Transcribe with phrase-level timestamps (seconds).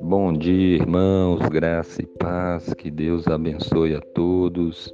[0.00, 4.92] Bom dia, irmãos, graça e paz, que Deus abençoe a todos.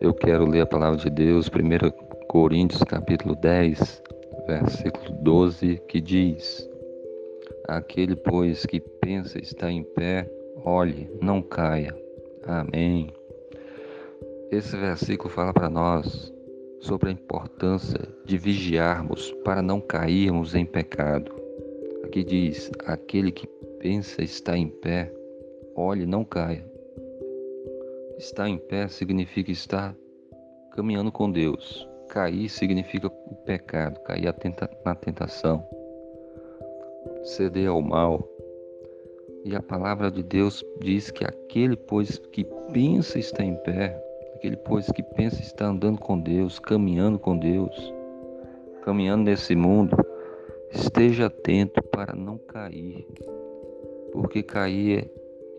[0.00, 4.02] Eu quero ler a palavra de Deus, 1 Coríntios capítulo 10,
[4.48, 6.68] versículo 12, que diz:
[7.68, 10.28] Aquele, pois, que pensa estar em pé,
[10.64, 11.96] olhe, não caia.
[12.44, 13.12] Amém.
[14.50, 16.32] Esse versículo fala para nós
[16.80, 21.32] sobre a importância de vigiarmos para não cairmos em pecado.
[22.04, 23.46] Aqui diz: aquele que
[23.78, 25.12] pensa estar em pé,
[25.76, 26.68] olhe, não caia.
[28.18, 29.94] Estar em pé significa estar
[30.72, 31.88] caminhando com Deus.
[32.08, 34.34] Cair significa o pecado, cair
[34.84, 35.64] na tentação,
[37.22, 38.28] ceder ao mal.
[39.44, 43.96] E a palavra de Deus diz que aquele, pois, que pensa estar em pé,
[44.40, 47.92] aquele, pois, que pensa estar andando com Deus, caminhando com Deus,
[48.82, 49.94] caminhando nesse mundo,
[50.72, 53.06] esteja atento para não cair,
[54.10, 55.10] porque cair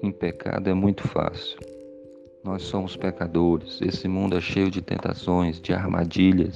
[0.01, 1.59] em pecado é muito fácil.
[2.43, 6.55] Nós somos pecadores, esse mundo é cheio de tentações, de armadilhas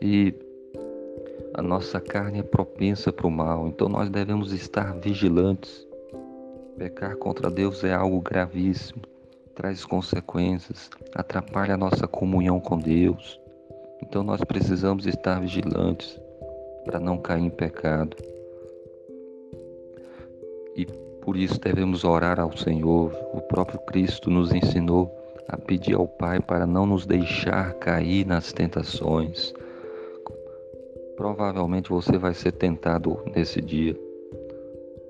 [0.00, 0.34] e
[1.54, 5.86] a nossa carne é propensa para o mal, então nós devemos estar vigilantes.
[6.76, 9.02] Pecar contra Deus é algo gravíssimo,
[9.54, 13.40] traz consequências, atrapalha a nossa comunhão com Deus.
[14.02, 16.20] Então nós precisamos estar vigilantes
[16.84, 18.16] para não cair em pecado.
[20.74, 20.86] E
[21.22, 23.12] por isso devemos orar ao Senhor.
[23.32, 25.14] O próprio Cristo nos ensinou
[25.48, 29.52] a pedir ao Pai para não nos deixar cair nas tentações.
[31.16, 33.96] Provavelmente você vai ser tentado nesse dia,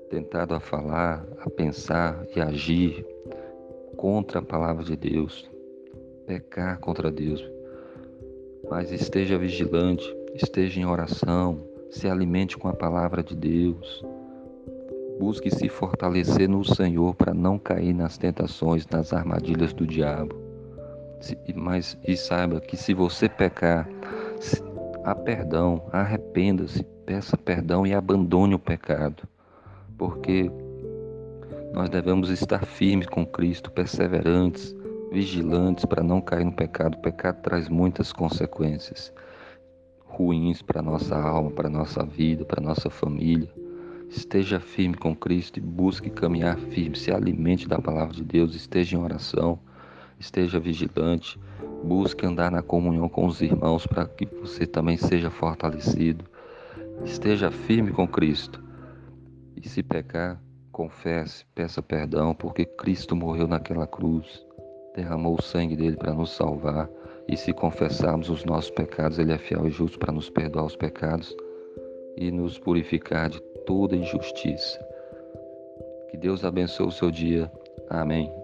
[0.09, 3.12] tentado a falar, a pensar e agir
[4.03, 5.49] contra a palavra de Deus,
[6.27, 7.41] pecar contra Deus.
[8.69, 10.03] Mas esteja vigilante,
[10.35, 14.03] esteja em oração, se alimente com a palavra de Deus
[15.19, 20.35] Busque se fortalecer no Senhor para não cair nas tentações, nas armadilhas do diabo.
[21.55, 23.87] Mas e saiba que se você pecar,
[25.05, 29.23] há perdão, arrependa-se, peça perdão e abandone o pecado.
[29.97, 30.51] Porque
[31.73, 34.75] nós devemos estar firmes com Cristo, perseverantes,
[35.11, 36.93] vigilantes para não cair no pecado.
[36.93, 39.11] O pecado traz muitas consequências
[40.05, 43.51] ruins para nossa alma, para nossa vida, para nossa família.
[44.07, 46.95] Esteja firme com Cristo e busque caminhar firme.
[46.95, 49.57] Se alimente da palavra de Deus, esteja em oração,
[50.19, 51.39] esteja vigilante,
[51.83, 56.23] busque andar na comunhão com os irmãos para que você também seja fortalecido.
[57.03, 58.63] Esteja firme com Cristo.
[59.59, 60.39] E se pecar,
[60.73, 64.45] confesse, peça perdão, porque Cristo morreu naquela cruz,
[64.95, 66.89] derramou o sangue dele para nos salvar.
[67.25, 70.75] E se confessarmos os nossos pecados, Ele é fiel e justo para nos perdoar os
[70.75, 71.33] pecados
[72.17, 74.77] e nos purificar de toda injustiça.
[76.11, 77.49] Que Deus abençoe o seu dia.
[77.89, 78.42] Amém.